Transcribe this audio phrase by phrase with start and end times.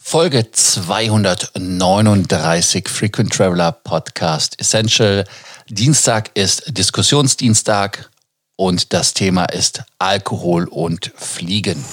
[0.00, 5.24] Folge 239 Frequent Traveler Podcast Essential.
[5.68, 8.08] Dienstag ist Diskussionsdienstag
[8.56, 11.84] und das Thema ist Alkohol und Fliegen.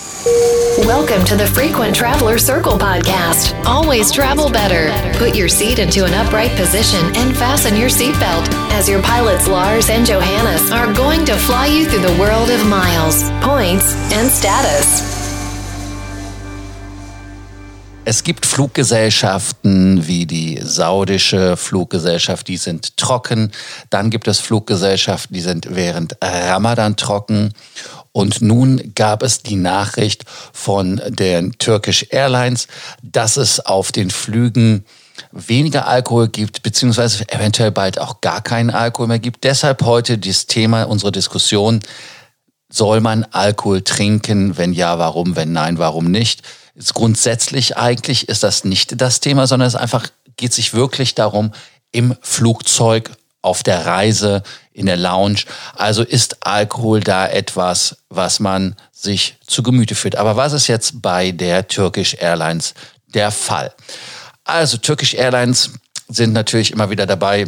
[0.86, 3.54] Welcome to the Frequent Traveler Circle podcast.
[3.66, 4.92] Always travel better.
[5.18, 9.90] Put your seat into an upright position and fasten your seatbelt as your pilots Lars
[9.90, 15.25] and Johannes are going to fly you through the world of miles, points, and status.
[18.08, 23.52] Es gibt Fluggesellschaften wie die saudische Fluggesellschaft, die sind trocken.
[23.90, 27.54] Dann gibt es Fluggesellschaften, die sind während Ramadan trocken.
[28.12, 30.24] Und nun gab es die Nachricht
[30.54, 32.68] von den Turkish Airlines,
[33.02, 34.86] dass es auf den Flügen
[35.32, 39.44] weniger Alkohol gibt, beziehungsweise eventuell bald auch gar keinen Alkohol mehr gibt.
[39.44, 41.80] Deshalb heute das Thema unserer Diskussion.
[42.72, 44.58] Soll man Alkohol trinken?
[44.58, 45.36] Wenn ja, warum?
[45.36, 46.44] Wenn nein, warum nicht?
[46.76, 50.08] Ist grundsätzlich eigentlich ist das nicht das Thema, sondern es einfach
[50.38, 51.54] geht sich wirklich darum,
[51.92, 54.42] im Flugzeug, auf der Reise,
[54.74, 55.42] in der Lounge.
[55.76, 60.16] Also ist Alkohol da etwas, was man sich zu Gemüte führt.
[60.16, 62.74] Aber was ist jetzt bei der Turkish Airlines
[63.06, 63.72] der Fall?
[64.44, 65.72] Also Turkish Airlines
[66.08, 67.46] sind natürlich immer wieder dabei,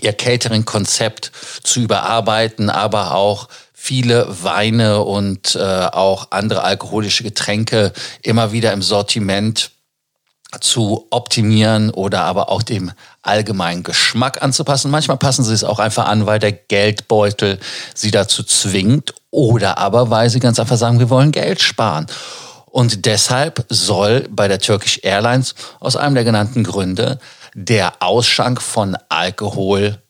[0.00, 8.50] ihr Catering-Konzept zu überarbeiten, aber auch viele Weine und äh, auch andere alkoholische Getränke immer
[8.50, 9.70] wieder im Sortiment
[10.60, 14.90] zu optimieren oder aber auch dem allgemeinen Geschmack anzupassen.
[14.90, 17.60] Manchmal passen sie es auch einfach an, weil der Geldbeutel
[17.94, 22.06] sie dazu zwingt oder aber weil sie ganz einfach sagen, wir wollen Geld sparen.
[22.64, 27.18] Und deshalb soll bei der Turkish Airlines aus einem der genannten Gründe
[27.54, 30.00] der Ausschank von Alkohol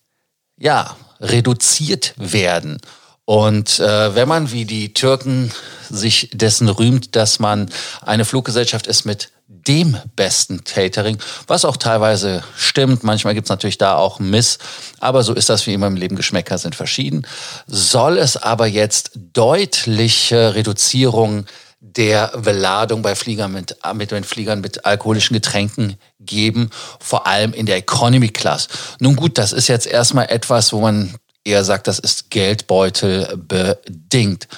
[0.57, 2.81] ja reduziert werden.
[3.27, 5.53] Und äh, wenn man wie die Türken
[5.91, 7.69] sich dessen rühmt, dass man
[8.01, 13.03] eine Fluggesellschaft ist mit dem besten Catering, was auch teilweise stimmt.
[13.03, 14.59] Manchmal gibt's natürlich da auch Miss,
[15.01, 16.17] aber so ist das wie immer im Leben.
[16.17, 17.27] Geschmäcker sind verschieden.
[17.67, 21.47] Soll es aber jetzt deutliche Reduzierungen
[21.81, 26.71] der Beladung bei Fliegern mit, mit den Fliegern mit alkoholischen Getränken geben,
[27.01, 28.69] vor allem in der Economy Class.
[29.01, 31.15] Nun gut, das ist jetzt erstmal etwas, wo man
[31.47, 34.49] eher sagt, das ist Geldbeutel bedingt.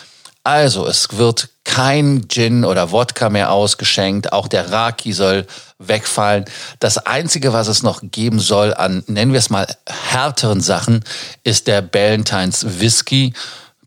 [0.44, 4.32] Also, es wird kein Gin oder Wodka mehr ausgeschenkt.
[4.32, 5.46] Auch der Raki soll
[5.78, 6.46] wegfallen.
[6.80, 11.04] Das Einzige, was es noch geben soll an, nennen wir es mal, härteren Sachen,
[11.44, 13.34] ist der Ballantines Whisky.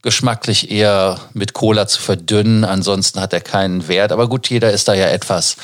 [0.03, 2.63] Geschmacklich eher mit Cola zu verdünnen.
[2.63, 4.11] Ansonsten hat er keinen Wert.
[4.11, 5.57] Aber gut, jeder ist da ja etwas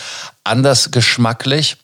[0.43, 1.77] anders geschmacklich.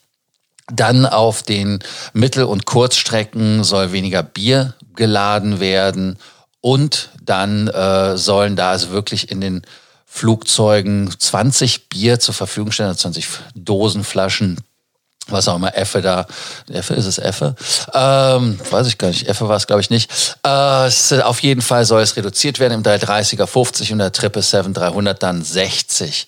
[0.72, 1.80] Dann auf den
[2.12, 6.18] Mittel- und Kurzstrecken soll weniger Bier geladen werden
[6.60, 9.62] und dann äh, sollen da also wirklich in den
[10.06, 14.58] Flugzeugen 20 Bier zur Verfügung stellen, 20 also Dosenflaschen,
[15.26, 16.26] was auch immer, Effe da,
[16.70, 17.56] Effe ist es Effe?
[17.92, 20.10] Ähm, weiß ich gar nicht, Effe war es glaube ich nicht.
[20.46, 24.72] Äh, es, auf jeden Fall soll es reduziert werden im 330er 50 und der 777
[24.72, 26.26] 300 dann 60.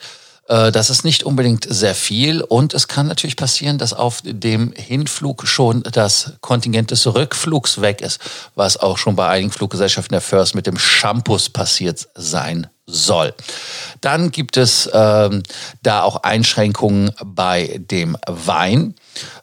[0.49, 4.73] Äh, das ist nicht unbedingt sehr viel und es kann natürlich passieren, dass auf dem
[4.73, 8.21] Hinflug schon das Kontingent des Rückflugs weg ist,
[8.55, 13.35] was auch schon bei einigen Fluggesellschaften der First mit dem Shampoos passiert sein soll.
[14.01, 15.43] Dann gibt es ähm,
[15.83, 18.95] da auch Einschränkungen bei dem Wein.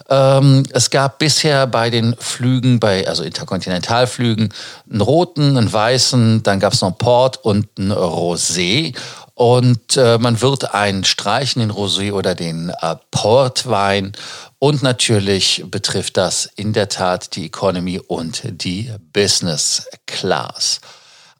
[0.09, 4.53] Ähm, es gab bisher bei den Flügen, bei also Interkontinentalflügen,
[4.89, 8.95] einen roten, einen weißen, dann gab es noch einen Port und einen Rosé.
[9.35, 14.13] Und äh, man wird einen streichen, den Rosé oder den äh, Portwein.
[14.59, 20.81] Und natürlich betrifft das in der Tat die Economy und die Business Class.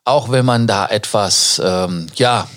[0.05, 2.47] Auch wenn man da etwas, ähm, ja,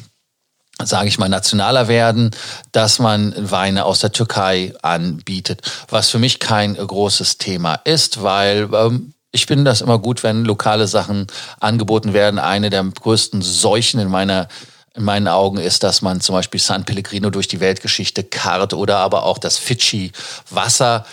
[0.82, 2.30] sage ich mal, nationaler werden,
[2.72, 8.68] dass man Weine aus der Türkei anbietet, was für mich kein großes Thema ist, weil
[8.72, 11.26] ähm, ich finde das immer gut, wenn lokale Sachen
[11.60, 12.38] angeboten werden.
[12.38, 14.48] Eine der größten Seuchen in meiner
[14.96, 18.96] in meinen Augen ist, dass man zum Beispiel San Pellegrino durch die Weltgeschichte karrt oder
[18.98, 21.04] aber auch das Fidschi-Wasser.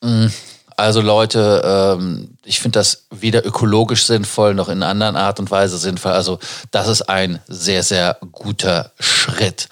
[0.00, 0.26] Mm,
[0.76, 1.62] also Leute,
[1.98, 6.12] ähm, ich finde das weder ökologisch sinnvoll noch in anderen Art und Weise sinnvoll.
[6.12, 6.38] Also
[6.70, 9.68] das ist ein sehr, sehr guter Schritt.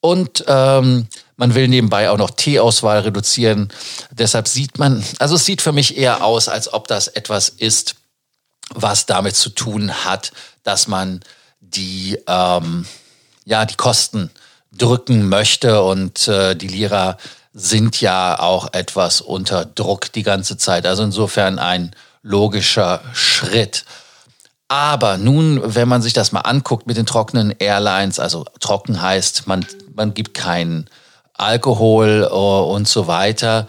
[0.00, 1.06] Und ähm,
[1.36, 3.72] man will nebenbei auch noch Teeauswahl reduzieren.
[4.10, 7.94] Deshalb sieht man, also es sieht für mich eher aus, als ob das etwas ist,
[8.70, 10.32] was damit zu tun hat,
[10.62, 11.20] dass man
[11.60, 12.86] die ähm,
[13.44, 14.30] ja die Kosten
[14.72, 17.16] drücken möchte und äh, die Lira
[17.52, 20.86] sind ja auch etwas unter Druck die ganze Zeit.
[20.86, 23.84] Also insofern ein logischer Schritt.
[24.66, 29.46] Aber nun, wenn man sich das mal anguckt mit den trockenen Airlines, also trocken heißt,
[29.46, 29.64] man,
[29.94, 30.88] man gibt keinen
[31.34, 33.68] Alkohol äh, und so weiter,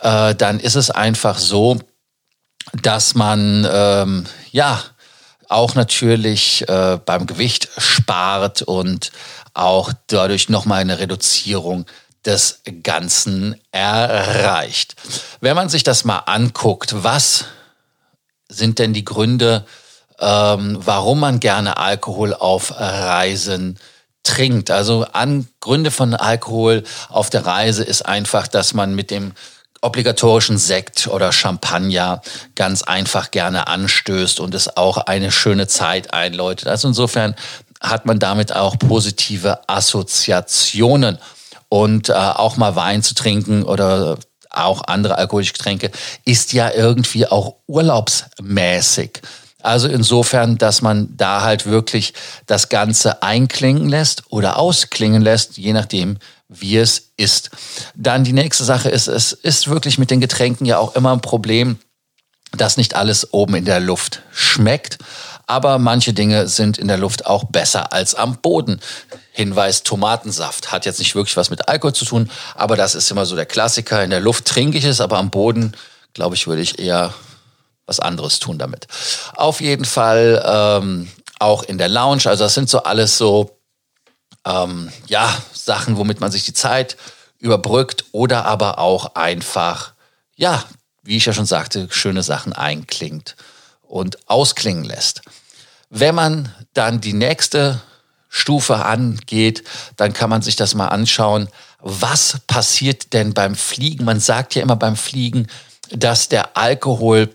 [0.00, 1.78] äh, dann ist es einfach so,
[2.82, 4.80] dass man ähm, ja
[5.48, 9.12] auch natürlich äh, beim Gewicht spart und
[9.54, 11.86] auch dadurch nochmal eine Reduzierung
[12.24, 14.96] des Ganzen erreicht.
[15.40, 17.44] Wenn man sich das mal anguckt, was
[18.48, 19.64] sind denn die Gründe,
[20.18, 23.78] ähm, warum man gerne Alkohol auf Reisen
[24.24, 24.70] trinkt?
[24.70, 29.32] Also an Gründe von Alkohol auf der Reise ist einfach, dass man mit dem
[29.86, 32.20] obligatorischen Sekt oder Champagner
[32.54, 36.68] ganz einfach gerne anstößt und es auch eine schöne Zeit einläutet.
[36.68, 37.34] Also insofern
[37.80, 41.18] hat man damit auch positive Assoziationen.
[41.68, 44.18] Und äh, auch mal Wein zu trinken oder
[44.50, 45.90] auch andere alkoholische Getränke
[46.24, 49.20] ist ja irgendwie auch urlaubsmäßig.
[49.62, 52.14] Also insofern, dass man da halt wirklich
[52.46, 57.50] das Ganze einklingen lässt oder ausklingen lässt, je nachdem, wie es ist.
[57.94, 61.20] Dann die nächste Sache ist, es ist wirklich mit den Getränken ja auch immer ein
[61.20, 61.78] Problem,
[62.52, 64.98] dass nicht alles oben in der Luft schmeckt.
[65.48, 68.80] Aber manche Dinge sind in der Luft auch besser als am Boden.
[69.30, 73.26] Hinweis Tomatensaft hat jetzt nicht wirklich was mit Alkohol zu tun, aber das ist immer
[73.26, 74.02] so der Klassiker.
[74.02, 75.72] In der Luft trinke ich es, aber am Boden,
[76.14, 77.14] glaube ich, würde ich eher
[77.86, 78.88] was anderes tun damit.
[79.36, 81.08] Auf jeden Fall ähm,
[81.38, 82.22] auch in der Lounge.
[82.26, 83.55] Also das sind so alles so
[84.46, 86.96] ähm, ja Sachen, womit man sich die Zeit
[87.38, 89.92] überbrückt oder aber auch einfach
[90.36, 90.64] ja,
[91.02, 93.36] wie ich ja schon sagte, schöne Sachen einklingt
[93.82, 95.22] und ausklingen lässt.
[95.88, 97.80] Wenn man dann die nächste
[98.28, 99.64] Stufe angeht,
[99.96, 101.48] dann kann man sich das mal anschauen.
[101.80, 104.04] Was passiert denn beim Fliegen?
[104.04, 105.46] Man sagt ja immer beim Fliegen,
[105.90, 107.30] dass der Alkohol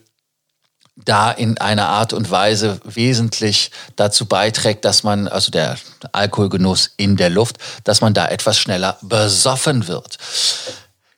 [1.06, 5.78] da in einer Art und Weise wesentlich dazu beiträgt, dass man, also der
[6.12, 10.18] Alkoholgenuss in der Luft, dass man da etwas schneller besoffen wird.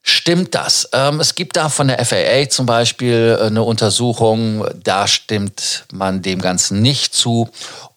[0.05, 0.89] Stimmt das?
[0.91, 6.21] Ähm, es gibt da von der FAA zum Beispiel äh, eine Untersuchung, da stimmt man
[6.21, 7.49] dem Ganzen nicht zu.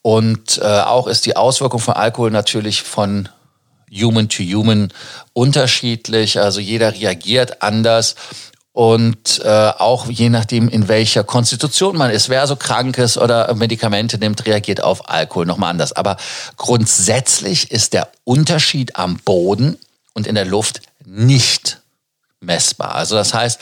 [0.03, 3.29] Und äh, auch ist die Auswirkung von Alkohol natürlich von
[3.91, 4.93] Human to Human
[5.33, 6.39] unterschiedlich.
[6.39, 8.15] Also jeder reagiert anders.
[8.77, 13.55] Und äh, auch je nachdem, in welcher Konstitution man ist, wer so krank ist oder
[13.55, 15.95] Medikamente nimmt, reagiert auf Alkohol nochmal anders.
[15.95, 16.19] Aber
[16.59, 19.79] grundsätzlich ist der Unterschied am Boden
[20.13, 21.81] und in der Luft nicht
[22.41, 22.95] messbar.
[22.95, 23.59] Also das heißt,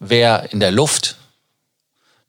[0.00, 1.14] wer in der Luft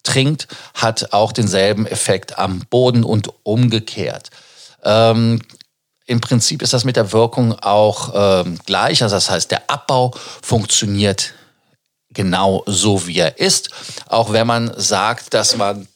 [0.03, 4.29] trinkt, hat auch denselben Effekt am Boden und umgekehrt.
[4.83, 5.41] Ähm,
[6.05, 9.01] Im Prinzip ist das mit der Wirkung auch ähm, gleich.
[9.01, 10.13] Also das heißt, der Abbau
[10.43, 11.33] funktioniert
[12.17, 13.69] genau so, wie er ist.
[14.07, 15.87] Auch wenn man sagt, dass man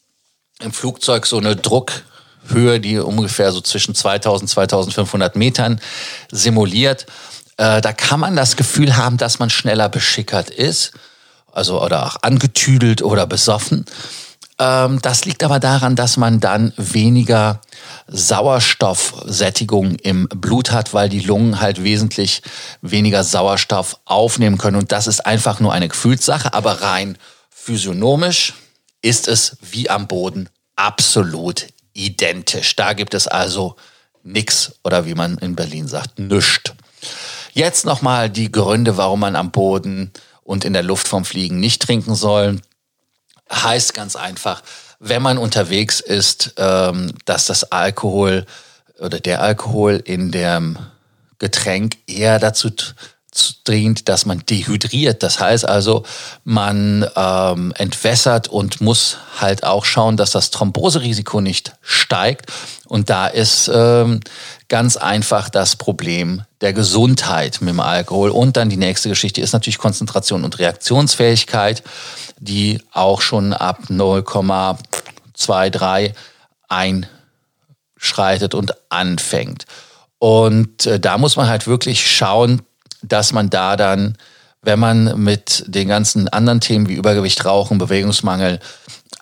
[0.60, 5.80] im Flugzeug so eine Druckhöhe, die ungefähr so zwischen 2000 2500 Metern
[6.30, 7.06] simuliert,
[7.58, 10.92] äh, da kann man das Gefühl haben, dass man schneller beschickert ist,
[11.50, 13.84] also oder auch angetüdelt oder besoffen.
[14.62, 17.60] Ähm, das liegt aber daran, dass man dann weniger
[18.06, 22.42] Sauerstoffsättigung im Blut hat, weil die Lungen halt wesentlich
[22.80, 24.76] weniger Sauerstoff aufnehmen können.
[24.76, 27.18] Und das ist einfach nur eine Gefühlssache, aber rein
[27.50, 28.54] physiognomisch
[29.02, 32.76] ist es wie am Boden absolut identisch.
[32.76, 33.74] Da gibt es also
[34.22, 36.72] nichts oder wie man in Berlin sagt, nüscht.
[37.52, 40.12] Jetzt nochmal die Gründe, warum man am Boden
[40.44, 42.60] und in der Luft vom Fliegen nicht trinken soll.
[43.52, 44.62] Heißt ganz einfach,
[44.98, 48.46] wenn man unterwegs ist, ähm, dass das Alkohol
[48.98, 50.78] oder der Alkohol in dem
[51.38, 52.70] Getränk eher dazu
[53.66, 55.22] dient, dass man dehydriert.
[55.22, 56.04] Das heißt also,
[56.44, 62.52] man ähm, entwässert und muss halt auch schauen, dass das Thromboserisiko nicht steigt.
[62.86, 64.20] Und da ist ähm,
[64.68, 68.30] ganz einfach das Problem der Gesundheit mit dem Alkohol.
[68.30, 71.82] Und dann die nächste Geschichte ist natürlich Konzentration und Reaktionsfähigkeit,
[72.38, 76.12] die auch schon ab 0,23
[76.68, 79.64] einschreitet und anfängt.
[80.18, 82.62] Und äh, da muss man halt wirklich schauen,
[83.02, 84.16] dass man da dann,
[84.62, 88.60] wenn man mit den ganzen anderen Themen wie Übergewicht, Rauchen, Bewegungsmangel,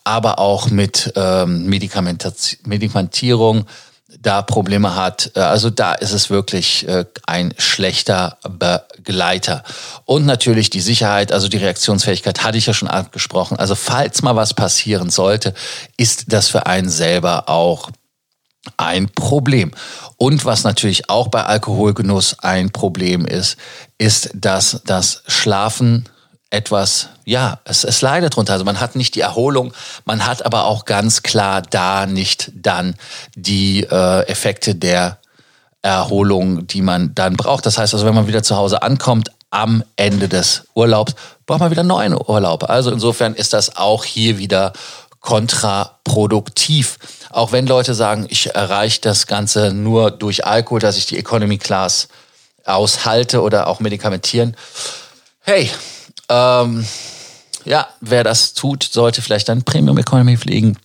[0.04, 3.66] aber auch mit ähm, Medikamentierung
[4.18, 5.32] da Probleme hat.
[5.34, 9.62] Äh, also da ist es wirklich äh, ein schlechter Begleiter.
[10.04, 13.58] Und natürlich die Sicherheit, also die Reaktionsfähigkeit hatte ich ja schon angesprochen.
[13.58, 15.54] Also falls mal was passieren sollte,
[15.96, 17.90] ist das für einen selber auch
[18.76, 19.72] ein Problem.
[20.16, 23.56] Und was natürlich auch bei Alkoholgenuss ein Problem ist,
[23.98, 26.08] ist, dass das Schlafen
[26.50, 28.54] etwas, ja, es, es leidet drunter.
[28.54, 29.72] Also man hat nicht die Erholung,
[30.04, 32.96] man hat aber auch ganz klar da nicht dann
[33.36, 35.18] die äh, Effekte der
[35.82, 37.64] Erholung, die man dann braucht.
[37.66, 41.14] Das heißt also, wenn man wieder zu Hause ankommt, am Ende des Urlaubs,
[41.46, 42.70] braucht man wieder neuen Urlaub.
[42.70, 44.72] Also insofern ist das auch hier wieder
[45.20, 46.98] kontraproduktiv.
[47.30, 51.58] Auch wenn Leute sagen, ich erreiche das Ganze nur durch Alkohol, dass ich die Economy
[51.58, 52.08] Class
[52.64, 54.56] aushalte oder auch medikamentieren.
[55.40, 55.70] Hey,
[56.28, 56.86] ähm,
[57.64, 60.78] ja, wer das tut, sollte vielleicht dann Premium Economy fliegen.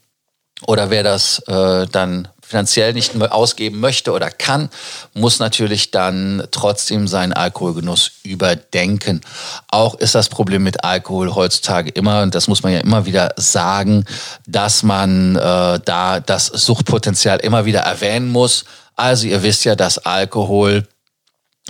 [0.68, 4.70] Oder wer das äh, dann finanziell nicht ausgeben möchte oder kann,
[5.14, 9.22] muss natürlich dann trotzdem seinen Alkoholgenuss überdenken.
[9.68, 13.34] Auch ist das Problem mit Alkohol heutzutage immer, und das muss man ja immer wieder
[13.38, 14.06] sagen,
[14.46, 18.66] dass man äh, da das Suchtpotenzial immer wieder erwähnen muss.
[18.96, 20.88] Also ihr wisst ja, dass Alkohol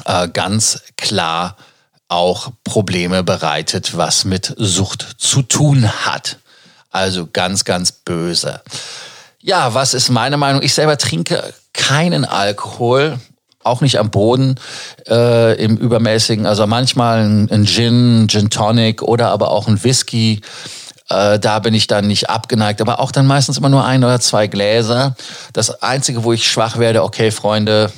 [0.03, 1.55] äh, ganz klar
[2.07, 6.37] auch Probleme bereitet, was mit Sucht zu tun hat.
[6.91, 8.61] Also ganz, ganz böse.
[9.45, 10.63] Ja, was ist meine Meinung?
[10.63, 13.19] Ich selber trinke keinen Alkohol,
[13.63, 14.55] auch nicht am Boden
[15.07, 16.47] äh, im übermäßigen.
[16.47, 20.41] Also manchmal ein, ein Gin, Gin Tonic oder aber auch ein Whisky.
[21.09, 24.19] Äh, da bin ich dann nicht abgeneigt, aber auch dann meistens immer nur ein oder
[24.19, 25.15] zwei Gläser.
[25.53, 27.91] Das Einzige, wo ich schwach werde, okay, Freunde,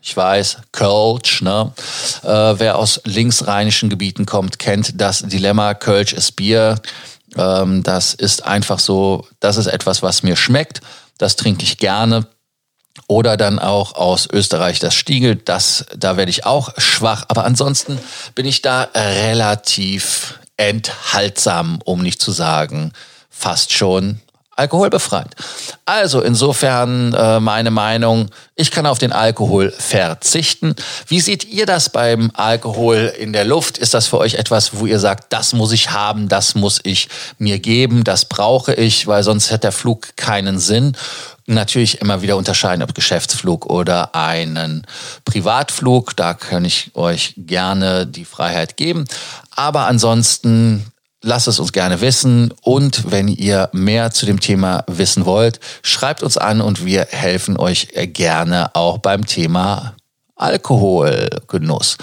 [0.00, 1.72] ich weiß, Kölsch, ne?
[2.22, 6.80] Äh, wer aus linksrheinischen Gebieten kommt, kennt das Dilemma, Kölsch ist Bier.
[7.36, 10.80] Ähm, das ist einfach so, das ist etwas, was mir schmeckt.
[11.18, 12.26] Das trinke ich gerne.
[13.08, 17.24] Oder dann auch aus Österreich das Stiegel, das, da werde ich auch schwach.
[17.28, 17.98] Aber ansonsten
[18.34, 22.92] bin ich da relativ enthaltsam, um nicht zu sagen,
[23.28, 24.20] fast schon
[24.56, 25.34] alkoholbefreit.
[25.84, 30.74] Also insofern äh, meine Meinung, ich kann auf den Alkohol verzichten.
[31.06, 33.78] Wie seht ihr das beim Alkohol in der Luft?
[33.78, 37.08] Ist das für euch etwas, wo ihr sagt, das muss ich haben, das muss ich
[37.38, 40.96] mir geben, das brauche ich, weil sonst hat der Flug keinen Sinn?
[41.48, 44.84] Natürlich immer wieder unterscheiden, ob Geschäftsflug oder einen
[45.24, 46.16] Privatflug.
[46.16, 49.04] Da kann ich euch gerne die Freiheit geben.
[49.54, 50.90] Aber ansonsten
[51.26, 56.22] Lasst es uns gerne wissen und wenn ihr mehr zu dem Thema wissen wollt, schreibt
[56.22, 59.96] uns an und wir helfen euch gerne auch beim Thema
[60.36, 61.96] Alkoholgenuss.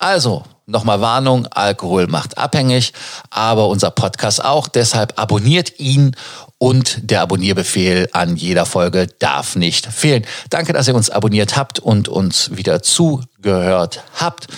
[0.00, 2.92] Also, nochmal Warnung, Alkohol macht abhängig,
[3.30, 4.66] aber unser Podcast auch.
[4.66, 6.16] Deshalb abonniert ihn
[6.58, 10.26] und der Abonnierbefehl an jeder Folge darf nicht fehlen.
[10.50, 14.48] Danke, dass ihr uns abonniert habt und uns wieder zugehört habt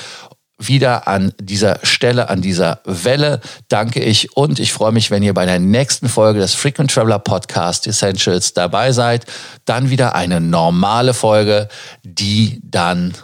[0.59, 5.35] wieder an dieser Stelle, an dieser Welle danke ich und ich freue mich, wenn ihr
[5.35, 9.27] bei der nächsten Folge des Frequent Traveler Podcast Essentials dabei seid.
[9.65, 11.69] Dann wieder eine normale Folge,
[12.03, 13.15] die dann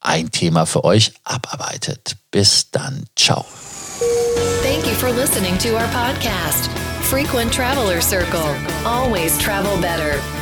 [0.00, 2.16] ein Thema für euch abarbeitet.
[2.30, 3.04] Bis dann.
[3.16, 3.44] Ciao.
[4.62, 6.70] Thank you for listening to our podcast,
[7.02, 8.54] Frequent Traveler Circle.
[8.84, 10.41] Always travel better.